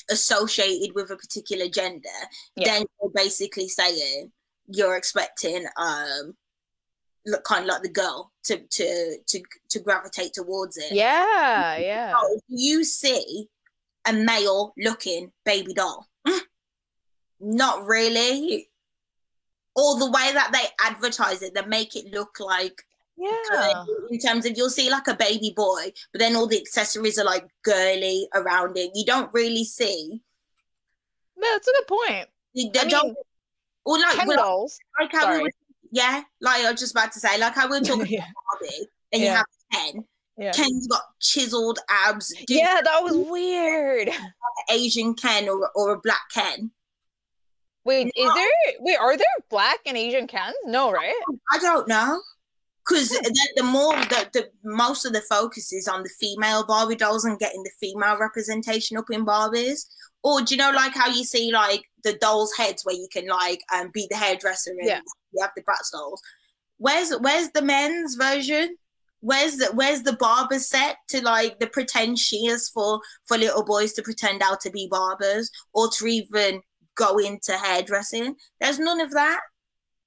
[0.09, 2.09] associated with a particular gender,
[2.55, 2.65] yeah.
[2.65, 4.31] then you're basically saying
[4.67, 6.35] you're expecting um,
[7.25, 10.91] look kind of like the girl to to to to gravitate towards it.
[10.91, 12.11] Yeah, yeah.
[12.11, 13.49] So you see
[14.07, 16.07] a male looking baby doll.
[17.39, 18.69] Not really
[19.75, 22.83] or the way that they advertise it, they make it look like
[23.17, 23.83] yeah.
[24.09, 27.25] In terms of you'll see like a baby boy, but then all the accessories are
[27.25, 28.91] like girly around it.
[28.95, 30.21] You don't really see.
[31.37, 32.27] No, that's a good point.
[32.53, 33.07] You, they I don't.
[33.07, 33.15] Mean,
[33.85, 34.79] or like, dolls.
[34.99, 35.49] like how we were,
[35.91, 38.19] yeah, like I was just about to say, like I we were talking yeah.
[38.19, 39.29] about Barbie, and yeah.
[39.29, 40.05] you have Ken.
[40.37, 40.51] Yeah.
[40.51, 42.33] Ken's got chiseled abs.
[42.49, 44.09] yeah, that was weird.
[44.71, 46.71] Asian Ken or or a black Ken.
[47.85, 48.49] Wait, is there
[48.79, 50.55] wait, are there black and Asian Kens?
[50.65, 51.13] No, right?
[51.51, 52.21] I don't know.
[52.87, 56.95] Because the, the, more the, the most of the focus is on the female Barbie
[56.95, 59.85] dolls and getting the female representation up in Barbies.
[60.21, 63.27] Or do you know like how you see like the dolls' heads where you can
[63.27, 64.99] like um be the hairdresser and yeah.
[65.33, 66.21] you have the Bratz dolls?
[66.77, 68.77] Where's where's the men's version?
[69.21, 74.01] Where's the where's the barber set to like the pretentious for for little boys to
[74.01, 76.61] pretend out to be barbers or to even
[76.95, 78.35] go into hairdressing?
[78.59, 79.39] There's none of that.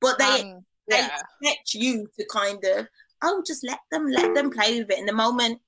[0.01, 1.09] But they um, yeah.
[1.41, 2.87] they expect you to kind of
[3.23, 5.61] oh just let them let them play with it in the moment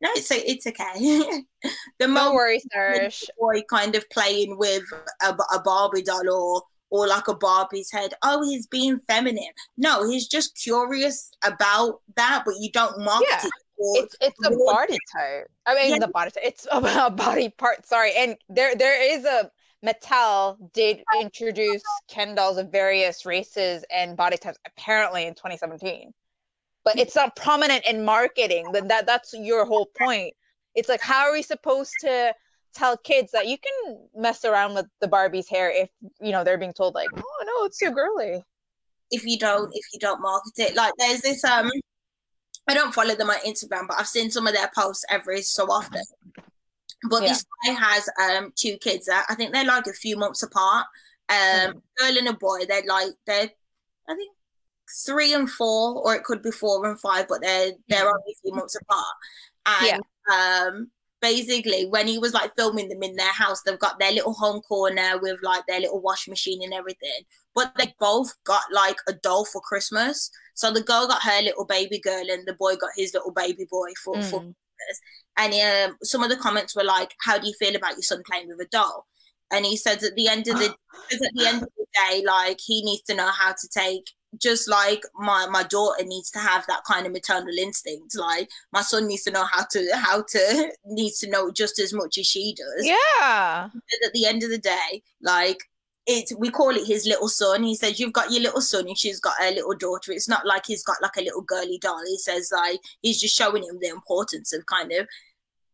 [0.00, 1.42] no, it's it's okay.
[1.98, 3.24] the no worries, Serge.
[3.38, 4.84] Boy, kind of playing with
[5.22, 8.14] a, a Barbie doll or or like a Barbie's head.
[8.22, 9.52] Oh, he's being feminine.
[9.76, 13.46] No, he's just curious about that, but you don't market yeah.
[13.46, 13.52] it.
[13.78, 15.48] It's it's a body type.
[15.66, 15.98] I mean, yeah.
[15.98, 16.44] the body type.
[16.44, 17.84] It's a body part.
[17.84, 19.50] Sorry, and there there is a
[19.84, 26.12] Mattel did introduce Ken dolls of various races and body types apparently in 2017
[26.88, 30.32] but it's not prominent in marketing then that that's your whole point.
[30.74, 32.32] It's like how are we supposed to
[32.74, 36.56] tell kids that you can mess around with the barbie's hair if you know they're
[36.56, 38.42] being told like oh no it's too girly.
[39.10, 40.76] If you don't if you don't market it.
[40.76, 41.70] Like there's this um
[42.68, 45.64] i don't follow them on instagram but i've seen some of their posts every so
[45.64, 46.02] often
[47.08, 47.28] but yeah.
[47.28, 50.86] this guy has um two kids that i think they're like a few months apart
[51.28, 51.78] um mm-hmm.
[51.98, 53.50] girl and a boy they're like they're
[54.08, 54.32] i think
[55.04, 58.08] three and four, or it could be four and five, but they're they're mm-hmm.
[58.08, 59.14] only a few months apart.
[59.66, 60.66] And yeah.
[60.66, 64.32] um, basically, when he was like filming them in their house, they've got their little
[64.32, 67.22] home corner with like their little wash machine and everything.
[67.54, 70.30] But they both got like a doll for Christmas.
[70.54, 73.66] So the girl got her little baby girl, and the boy got his little baby
[73.70, 74.24] boy for, mm.
[74.30, 74.44] for
[74.78, 75.00] Christmas.
[75.36, 78.22] And um, some of the comments were like, "How do you feel about your son
[78.26, 79.06] playing with a doll?"
[79.50, 80.66] And he says at the end of the
[81.12, 84.04] at the end of the day, like he needs to know how to take
[84.40, 88.82] just like my my daughter needs to have that kind of maternal instinct like my
[88.82, 92.26] son needs to know how to how to needs to know just as much as
[92.26, 93.68] she does yeah
[94.04, 95.58] at the end of the day like
[96.08, 98.98] it's we call it his little son he says you've got your little son and
[98.98, 102.00] she's got her little daughter it's not like he's got like a little girly doll
[102.06, 105.06] he says like he's just showing him the importance of kind of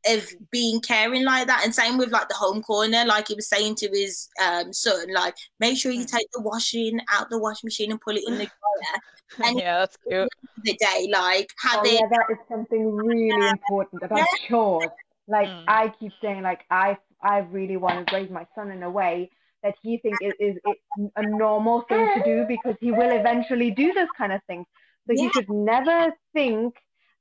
[0.07, 1.63] of being caring like that.
[1.65, 5.13] And same with like the home corner, like he was saying to his um, son,
[5.15, 6.17] like make sure you hmm.
[6.17, 8.45] take the washing out the washing machine and put it in the
[9.39, 9.49] dryer.
[9.49, 10.29] And yeah, that's cute.
[10.63, 14.49] The day, like having oh, yeah, that is something really important about yeah.
[14.49, 14.91] chores.
[15.27, 15.65] Like mm.
[15.67, 19.31] I keep saying, like I I really want to raise my son in a way
[19.65, 23.71] that he thinks it is it's a normal thing to do because he will eventually
[23.71, 24.65] do this kind of thing.
[25.07, 25.23] So yeah.
[25.23, 26.75] he should never think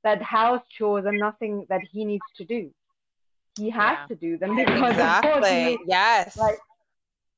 [0.04, 2.70] that house chores are nothing that he needs to do.
[3.58, 4.06] He has yeah.
[4.08, 5.64] to do them because exactly.
[5.64, 6.36] He, yes.
[6.36, 6.58] Like,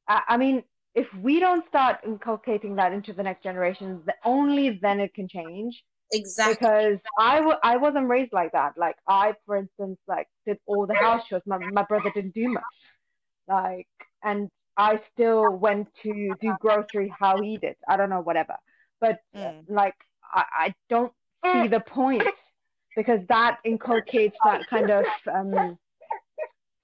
[0.09, 0.65] I, I, mean,
[0.95, 5.83] if we don't start inculcating that into the next generation, only then it can change.
[6.13, 6.55] Exactly.
[6.55, 8.75] Because I w- I wasn't raised like that.
[8.77, 11.43] Like I, for instance, like did all the house chores.
[11.47, 12.63] My my brother didn't do much.
[13.49, 13.89] Like,
[14.23, 17.77] and I still went to do grocery how he did.
[17.89, 18.57] I don't know, whatever.
[19.01, 19.65] But mm.
[19.69, 19.95] like,
[20.33, 21.13] I, I don't
[21.45, 22.27] see the point
[22.97, 25.79] because that inculcates that kind of um,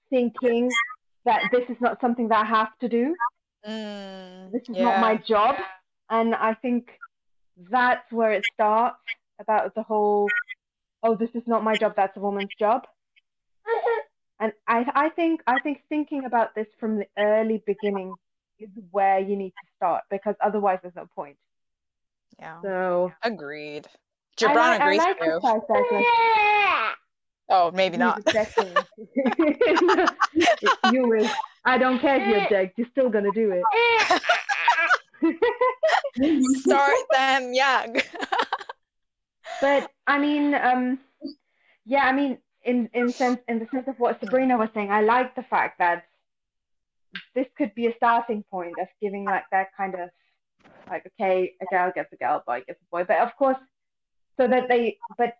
[0.09, 0.69] thinking
[1.25, 3.15] that this is not something that I have to do.
[3.67, 4.83] Mm, this is yeah.
[4.83, 5.55] not my job.
[6.09, 6.89] And I think
[7.69, 8.97] that's where it starts
[9.39, 10.27] about the whole,
[11.01, 12.83] oh, this is not my job, that's a woman's job.
[14.43, 18.13] And I, I think I think thinking about this from the early beginning
[18.59, 21.37] is where you need to start because otherwise there's no point.
[22.39, 22.59] Yeah.
[22.61, 23.87] So agreed.
[24.35, 25.39] Gibran agrees I like too.
[27.49, 28.21] Oh, maybe not.
[30.91, 31.29] you will.
[31.63, 32.77] I don't care if you object.
[32.77, 33.63] You're still gonna do it.
[36.59, 37.95] Start them young.
[39.61, 40.99] but I mean, um,
[41.85, 45.01] yeah, I mean, in in sense, in the sense of what Sabrina was saying, I
[45.01, 46.05] like the fact that
[47.35, 50.09] this could be a starting point of giving like that kind of
[50.89, 53.57] like, okay, a girl gets a girl, boy gets a boy, but of course
[54.37, 55.33] so that they, but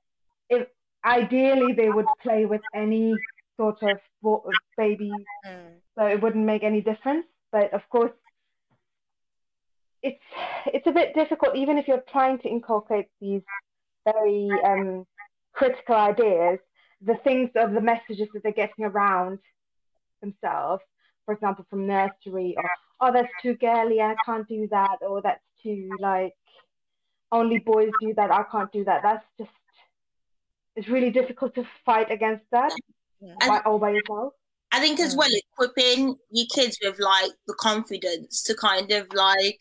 [0.49, 0.67] if
[1.05, 3.15] ideally they would play with any
[3.57, 3.97] sort of
[4.77, 5.11] baby,
[5.45, 5.73] mm.
[5.97, 7.25] so it wouldn't make any difference.
[7.51, 8.11] But of course,
[10.01, 10.23] it's
[10.67, 13.41] it's a bit difficult, even if you're trying to inculcate these
[14.05, 15.05] very um,
[15.53, 16.59] critical ideas.
[17.05, 19.39] The things of the messages that they're getting around
[20.21, 20.83] themselves,
[21.25, 22.69] for example, from nursery, or
[23.01, 26.33] oh, that's too girly, I can't do that, or that's too like
[27.31, 28.31] only boys do that.
[28.31, 29.01] I can't do that.
[29.03, 29.51] That's just
[30.75, 32.71] it's really difficult to fight against that
[33.41, 34.33] by, all by yourself.
[34.71, 35.19] I think as mm.
[35.19, 39.59] well equipping your kids with like the confidence to kind of like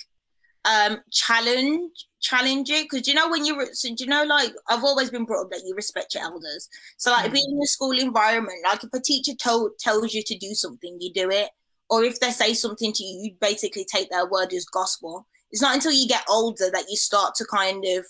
[0.65, 5.11] um challenge challenge it because you know when you so you know like I've always
[5.11, 6.69] been brought up that you respect your elders.
[6.97, 7.35] So like mm.
[7.35, 10.99] being in a school environment, like if a teacher told tells you to do something,
[11.01, 11.51] you do it.
[11.91, 15.27] Or if they say something to you, you basically take their word as gospel.
[15.51, 18.07] It's not until you get older that you start to kind of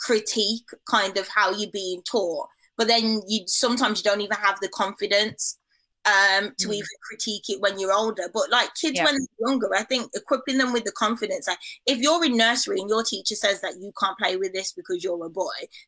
[0.00, 2.48] critique kind of how you're being taught.
[2.76, 5.58] But then you sometimes you don't even have the confidence
[6.06, 6.74] um to mm.
[6.74, 8.24] even critique it when you're older.
[8.32, 9.04] But like kids yeah.
[9.04, 12.80] when they're younger i think equipping them with the confidence like if you're in nursery
[12.80, 15.46] and your teacher says that you can't play with this because you're a boy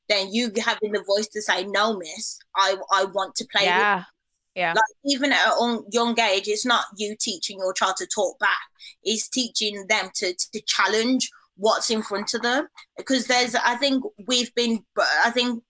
[0.09, 4.05] then you having the voice to say no miss i i want to play yeah.
[4.55, 4.73] Yeah.
[4.73, 8.51] Like even at a young age it's not you teaching your child to talk back.
[9.03, 12.69] It's teaching them to to challenge what's in front of them.
[12.97, 14.85] Because there's i think we've been
[15.25, 15.63] i think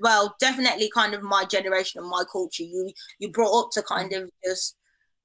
[0.00, 2.64] well, definitely kind of my generation and my culture.
[2.64, 4.76] You you brought up to kind of just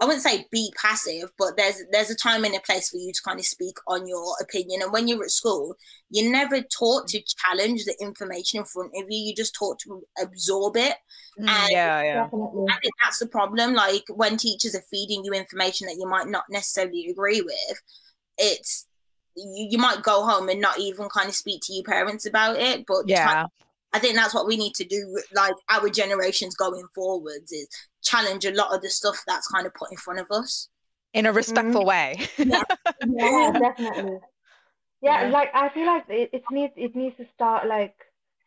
[0.02, 3.12] I wouldn't say be passive, but there's there's a time and a place for you
[3.12, 4.82] to kind of speak on your opinion.
[4.82, 5.76] And when you're at school,
[6.10, 9.28] you're never taught to challenge the information in front of you.
[9.28, 10.96] You just taught to absorb it.
[11.38, 12.24] Mm, and yeah, yeah.
[12.24, 13.74] I think that's the problem.
[13.74, 17.82] Like when teachers are feeding you information that you might not necessarily agree with,
[18.38, 18.88] it's
[19.36, 22.56] you, you might go home and not even kind of speak to your parents about
[22.58, 22.86] it.
[22.88, 23.48] But yeah.
[23.94, 27.68] I think that's what we need to do, like our generations going forwards, is
[28.04, 30.70] challenge a lot of the stuff that's kind of put in front of us
[31.14, 31.88] in a respectful mm-hmm.
[31.88, 32.28] way.
[32.38, 32.64] yeah.
[33.08, 34.20] yeah, definitely.
[35.02, 37.96] Yeah, yeah, like I feel like it, it needs it needs to start like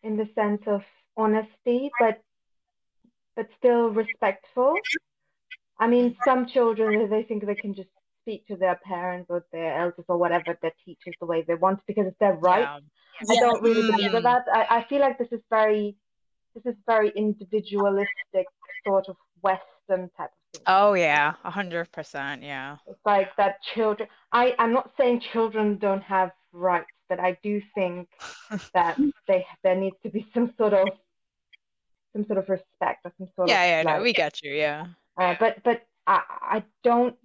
[0.02, 0.82] in the sense of
[1.16, 2.20] honesty, but
[3.34, 4.74] but still respectful.
[5.78, 7.88] I mean, some children they think they can just
[8.22, 11.80] speak to their parents or their elders or whatever their teachers the way they want
[11.86, 12.60] because it's their right.
[12.60, 12.78] Yeah.
[13.30, 14.44] I don't really believe in that.
[14.52, 15.96] I, I feel like this is very
[16.54, 18.46] this is very individualistic
[18.86, 20.62] sort of Western type of thing.
[20.66, 22.42] Oh yeah, a hundred percent.
[22.42, 22.76] Yeah.
[22.86, 24.08] It's like that children.
[24.32, 28.08] I I'm not saying children don't have rights, but I do think
[28.74, 30.88] that they there needs to be some sort of
[32.12, 34.52] some sort of respect or some sort yeah, of yeah yeah no we get you
[34.52, 37.16] yeah uh, but but I I don't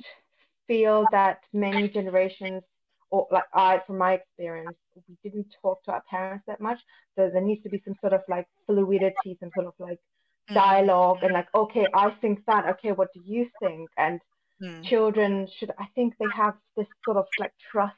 [0.68, 2.64] feel that many generations
[3.10, 4.76] or like I from my experience
[5.08, 6.80] we didn't talk to our parents that much.
[7.16, 10.00] So there needs to be some sort of like fluidity, some sort of like
[10.50, 10.54] mm.
[10.54, 12.66] dialogue, and like, okay, I think that.
[12.68, 13.90] Okay, what do you think?
[13.98, 14.20] And
[14.62, 14.84] mm.
[14.84, 17.96] children should, I think, they have this sort of like trust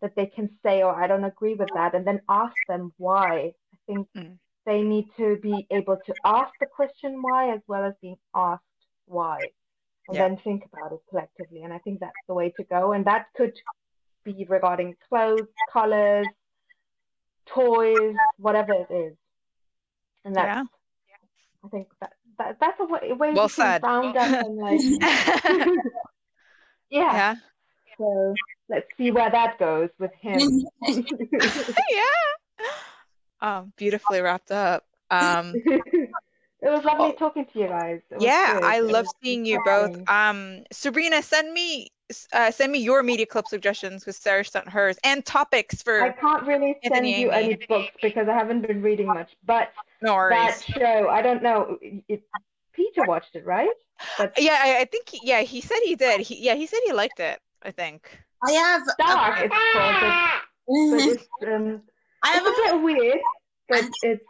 [0.00, 2.92] that they can say, or oh, I don't agree with that, and then ask them
[2.98, 3.52] why.
[3.72, 4.38] I think mm.
[4.66, 8.62] they need to be able to ask the question why as well as being asked
[9.06, 9.38] why
[10.08, 10.28] and yeah.
[10.28, 11.62] then think about it collectively.
[11.62, 12.92] And I think that's the way to go.
[12.92, 13.54] And that could
[14.24, 16.26] be regarding clothes, colors,
[17.46, 19.16] toys, whatever it is.
[20.24, 20.64] And that's, yeah.
[21.64, 23.82] I think that, that that's a way, way well said.
[23.82, 24.80] round up and like,
[26.90, 27.12] yeah.
[27.12, 27.34] yeah.
[27.96, 28.34] So
[28.68, 30.64] let's see where that goes with him.
[30.86, 32.04] yeah.
[33.40, 34.84] Oh, beautifully wrapped up.
[35.10, 35.54] Um,
[36.64, 38.00] it was lovely oh, talking to you guys.
[38.18, 38.64] Yeah, good.
[38.64, 40.08] I it love seeing you both.
[40.08, 41.90] Um, Sabrina, send me
[42.32, 46.02] uh, send me your media clip suggestions because Sarah sent hers and topics for.
[46.02, 47.54] I can't really send you Amy.
[47.54, 51.76] any books because I haven't been reading much, but no that show, I don't know.
[51.82, 52.22] It,
[52.72, 53.70] Peter watched it, right?
[54.18, 55.08] But, yeah, I, I, think.
[55.08, 56.20] He, yeah, he said he did.
[56.20, 57.40] He, yeah, he said he liked it.
[57.62, 58.18] I think.
[58.42, 59.38] I have dark.
[59.40, 61.82] It's called, but, but it's, um,
[62.22, 63.18] I have it's a bit weird,
[63.68, 64.24] but it's.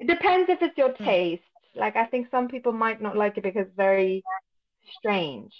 [0.00, 1.04] It depends if it's your hmm.
[1.04, 1.42] taste.
[1.76, 4.24] Like I think some people might not like it because it's very
[4.98, 5.54] strange.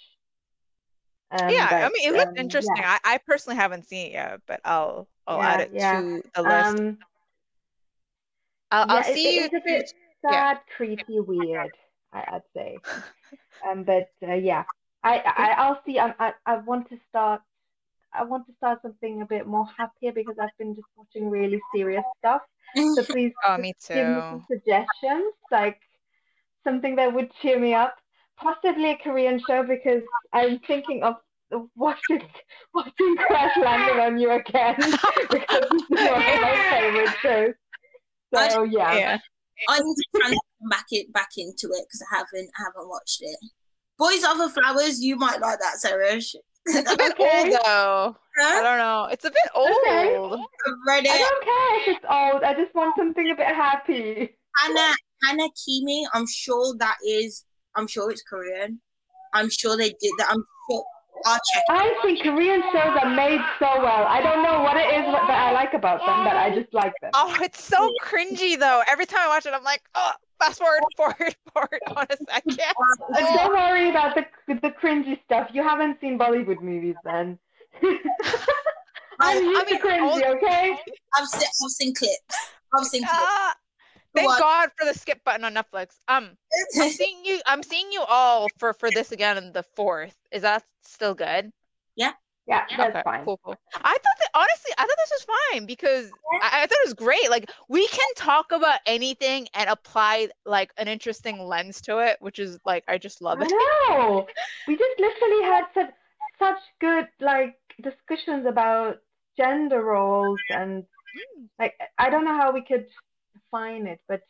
[1.31, 2.75] Um, yeah, but, I mean, it looks um, interesting.
[2.75, 2.97] Yeah.
[3.05, 6.01] I, I personally haven't seen it yet, but I'll I'll yeah, add it yeah.
[6.01, 6.79] to the list.
[6.79, 6.97] Um,
[8.71, 9.43] I'll, I'll see it, you.
[9.45, 9.93] It's a bit
[10.29, 11.71] sad, creepy, weird.
[12.11, 12.77] I, would say.
[13.69, 14.63] um, but uh, yeah,
[15.03, 15.99] I, I I'll see.
[15.99, 17.41] I, I I want to start.
[18.13, 21.61] I want to start something a bit more happier because I've been just watching really
[21.73, 22.41] serious stuff.
[22.75, 23.93] So please, oh, me too.
[23.93, 25.79] give me some suggestions, like
[26.63, 27.95] something that would cheer me up
[28.41, 30.01] possibly a Korean show because
[30.33, 31.15] I'm thinking of
[31.75, 32.21] watching
[32.73, 34.75] watching Crash Landing on You again
[35.29, 37.53] because it's one of my favorite shows.
[38.33, 38.97] So yeah.
[38.97, 39.17] yeah.
[39.69, 42.89] I need to try come back it back into it because I haven't I haven't
[42.89, 43.37] watched it.
[43.97, 46.19] Boys Over Flowers, you might like that, Sarah.
[46.65, 47.43] It's a bit okay.
[47.43, 48.15] old though.
[48.39, 48.59] Huh?
[48.59, 49.07] I don't know.
[49.11, 49.69] It's a bit old.
[49.87, 50.15] Okay.
[50.15, 51.11] I've read it.
[51.11, 52.43] I don't care if it's old.
[52.43, 54.35] I just want something a bit happy.
[54.57, 57.45] Hannah Hana Kimi, I'm sure that is
[57.75, 58.79] I'm sure it's Korean.
[59.33, 60.27] I'm sure they did that.
[60.29, 60.83] I'm sure.
[61.25, 61.63] I'll check.
[61.69, 64.05] I think Korean shows are made so well.
[64.07, 66.93] I don't know what it is that I like about them, but I just like
[67.01, 67.11] them.
[67.13, 68.81] Oh, it's so cringy though.
[68.91, 72.59] Every time I watch it, I'm like, oh, fast forward, forward, forward on a second.
[73.13, 75.49] Uh, don't worry about the the cringy stuff.
[75.53, 77.37] You haven't seen Bollywood movies then.
[79.19, 80.35] I'm used I mean, to cringy, all...
[80.35, 80.77] okay?
[81.17, 82.35] I've seen, I've seen clips.
[82.73, 83.21] I've seen clips.
[83.21, 83.51] Uh,
[84.15, 84.39] thank what?
[84.39, 85.89] God for the skip button on Netflix.
[86.07, 86.37] Um,
[86.79, 87.41] I'm seeing you.
[87.45, 90.15] I'm seeing you all for for this again in the fourth.
[90.31, 91.51] Is that still good?
[92.47, 92.65] Yeah.
[92.69, 93.25] Yeah, that's okay, fine.
[93.25, 93.55] Cool, cool.
[93.75, 96.11] I thought that honestly, I thought this was fine because
[96.41, 97.29] I, I, thought it was great.
[97.29, 102.39] Like we can talk about anything and apply like an interesting lens to it, which
[102.39, 103.51] is like I just love it.
[103.89, 104.27] No,
[104.67, 105.91] we just literally had such
[106.39, 108.97] such good like discussions about
[109.37, 111.47] gender roles and mm.
[111.59, 112.87] like I don't know how we could
[113.33, 114.21] define it, but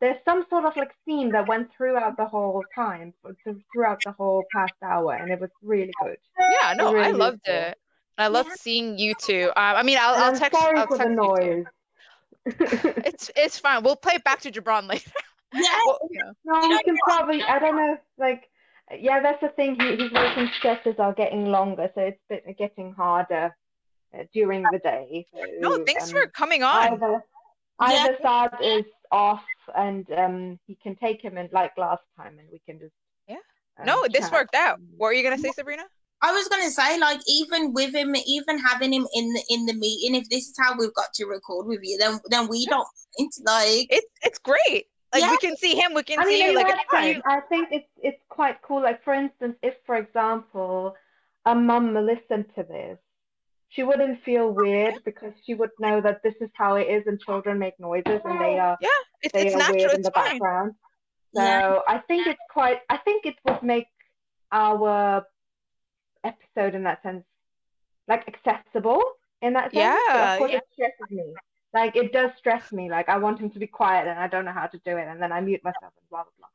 [0.00, 3.14] there's some sort of like theme that went throughout the whole time,
[3.72, 6.16] throughout the whole past hour, and it was really good.
[6.38, 7.68] Yeah, no, really I loved useful.
[7.70, 7.78] it.
[8.18, 8.56] I loved yeah.
[8.58, 9.50] seing you two.
[9.56, 10.60] Um, I mean, I'll, I'll text.
[10.60, 11.64] Sorry I'll for text the noise.
[12.46, 13.82] it's it's fine.
[13.82, 15.10] We'll play it back to Gibran later.
[15.52, 15.62] Yeah.
[15.86, 16.30] well, yeah.
[16.44, 17.42] No, we can probably.
[17.42, 17.96] I don't know.
[18.18, 18.44] Like,
[18.98, 19.76] yeah, that's the thing.
[19.80, 23.54] He, his working stretches are getting longer, so it's bit, getting harder
[24.16, 25.26] uh, during the day.
[25.32, 26.94] So, no, thanks um, for coming on.
[26.94, 27.24] Either,
[27.80, 28.18] either yeah.
[28.22, 28.84] Saad is
[29.14, 29.44] off
[29.76, 32.94] and um, he can take him and like last time and we can just
[33.28, 33.36] yeah
[33.78, 34.32] um, no this chat.
[34.32, 35.84] worked out what are you gonna say sabrina
[36.22, 39.74] I was gonna say, like, even with him, even having him in the in the
[39.74, 42.88] meeting, if this is how we've got to record with you, then then we don't
[43.16, 44.86] it's like it's it's great.
[45.12, 45.30] Like yeah.
[45.30, 46.56] we can see him, we can I see mean, you.
[46.56, 48.82] Like I, I think it's it's quite cool.
[48.82, 50.94] Like for instance, if for example,
[51.44, 52.98] a mum listened to this
[53.74, 57.20] she wouldn't feel weird because she would know that this is how it is and
[57.20, 58.88] children make noises and they are yeah
[59.22, 60.32] it's, they it's are natural, weird it's in the fine.
[60.32, 60.72] background
[61.34, 61.78] so yeah.
[61.88, 63.88] i think it's quite i think it would make
[64.52, 65.24] our
[66.22, 67.24] episode in that sense
[68.06, 69.02] like accessible
[69.42, 70.58] in that sense yeah, of course yeah.
[70.58, 71.34] it stresses me
[71.72, 74.44] like it does stress me like i want him to be quiet and i don't
[74.44, 76.48] know how to do it and then i mute myself and blah blah blah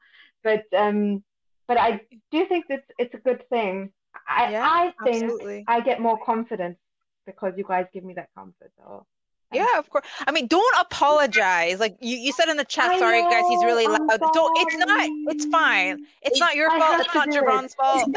[0.72, 1.22] but um
[1.68, 2.00] but i
[2.32, 3.92] do think that it's a good thing
[4.28, 5.66] I, yeah, I think absolutely.
[5.68, 6.80] I get more confidence
[7.26, 8.72] because you guys give me that comfort.
[8.78, 9.06] So
[9.52, 10.06] yeah, of course.
[10.28, 11.80] I mean, don't apologize.
[11.80, 14.20] Like you, you said in the chat, I sorry know, guys, he's really loud.
[14.34, 16.00] Don't it's not it's fine.
[16.22, 18.08] It's, it's not your I fault, it's not Javon's fault.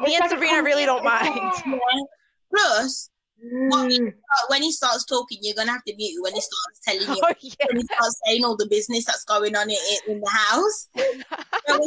[0.00, 1.40] me and Sabrina really don't mind.
[2.54, 3.10] Plus,
[3.42, 4.12] when he, mm.
[4.48, 7.34] when he starts talking, you're gonna have to mute when he starts telling you oh,
[7.40, 7.66] yeah.
[7.66, 9.76] when he starts saying all the business that's going on in,
[10.06, 10.88] in the house.
[10.96, 11.80] have no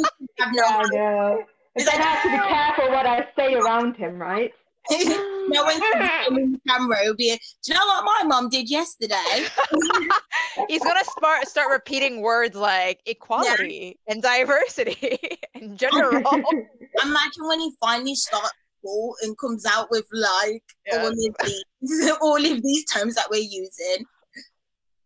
[0.52, 1.44] yeah, I know.
[1.76, 4.52] Then I have to be careful what I say around him, right?
[5.48, 7.02] no one can in the camera.
[7.02, 9.46] It'll be, do you know what my mom did yesterday?
[10.68, 14.12] He's gonna start start repeating words like equality yeah.
[14.12, 15.18] and diversity
[15.54, 16.22] in general.
[17.02, 18.52] Imagine when he finally starts
[18.86, 20.98] school and comes out with like yeah.
[20.98, 24.04] all of these all of these terms that we're using.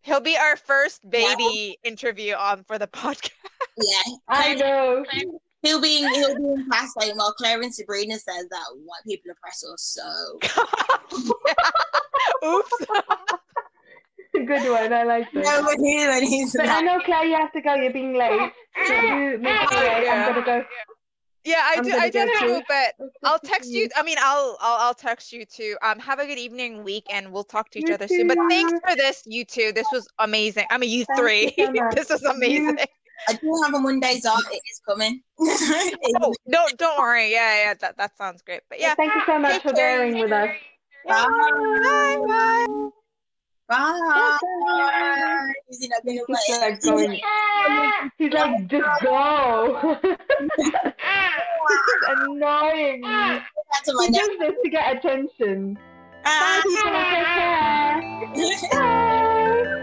[0.02, 1.90] He'll be our first baby yeah.
[1.90, 3.30] interview on for the podcast.
[3.76, 5.04] Yeah, I know.
[5.62, 9.04] He'll be in, he'll be in class saying, "Well, Claire and Sabrina says that white
[9.06, 10.38] people oppress us." So,
[12.46, 12.72] oops.
[14.32, 14.92] Good one.
[14.92, 15.44] I like that.
[15.44, 17.74] No, when he, when he's but I know, Claire, you have to go.
[17.74, 18.52] You're being late.
[18.86, 20.04] So you make it late.
[20.04, 20.26] Yeah.
[20.28, 20.64] I'm gonna go.
[21.44, 21.92] Yeah, I I'm do.
[21.92, 22.94] I do too, but
[23.24, 23.88] I'll text you.
[23.96, 25.76] I mean, I'll, I'll I'll text you too.
[25.82, 28.28] Um, have a good evening, week, and we'll talk to each you other too, soon.
[28.28, 29.72] But thanks for this, you two.
[29.72, 30.66] This was amazing.
[30.70, 31.54] I mean, you Thank three.
[31.58, 32.78] You so this was amazing.
[32.78, 32.84] You
[33.28, 34.42] I do have a Mondays off.
[34.50, 35.22] It is coming.
[35.40, 37.30] oh, no, don't worry.
[37.32, 38.62] Yeah, yeah, that, that sounds great.
[38.68, 38.94] But yeah.
[38.94, 40.50] Thank you so much for bearing with us.
[41.06, 41.26] Bye.
[41.82, 42.16] Bye.
[42.26, 42.88] Bye.
[43.68, 45.52] Bye.
[45.68, 47.20] Is he not going to He's like, going,
[48.18, 49.98] he's like, just go.
[50.02, 53.04] this is annoying.
[53.84, 55.78] He does this to get attention.
[56.24, 56.90] Bye, people.
[58.34, 58.80] Take care.
[58.80, 59.76] Bye.